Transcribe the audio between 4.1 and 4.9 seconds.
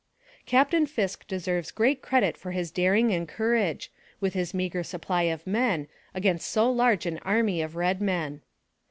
with his meager